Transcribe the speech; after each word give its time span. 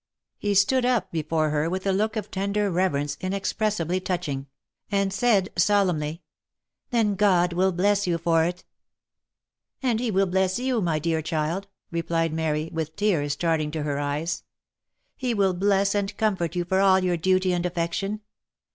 He 0.39 0.55
stood 0.55 0.83
up 0.83 1.11
before 1.11 1.51
her 1.51 1.69
with 1.69 1.85
a 1.85 1.91
look 1.91 2.15
of 2.15 2.31
tender 2.31 2.71
reverence 2.71 3.17
inexpres 3.17 3.73
sibly 3.73 4.03
touching, 4.03 4.47
and 4.91 5.13
said 5.13 5.49
solemnly 5.59 6.23
—"Then 6.89 7.13
God 7.13 7.53
will 7.53 7.71
bless 7.71 8.07
you 8.07 8.17
for 8.17 8.43
it!" 8.43 8.63
u 9.83 9.89
And 9.91 9.99
he 9.99 10.09
will 10.09 10.25
bless 10.25 10.57
you, 10.57 10.81
my 10.81 10.97
dear 10.97 11.21
child!" 11.21 11.67
replied 11.91 12.33
Mary, 12.33 12.71
with 12.73 12.95
tears 12.95 13.33
starting 13.33 13.69
to 13.69 13.83
her 13.83 13.99
eyes. 13.99 14.43
He 15.15 15.35
will 15.35 15.53
bless 15.53 15.93
and 15.93 16.17
comfort 16.17 16.55
you 16.55 16.65
for 16.65 16.79
all 16.79 16.99
your 17.03 17.15
duty 17.15 17.53
and 17.53 17.63
affection. 17.63 18.21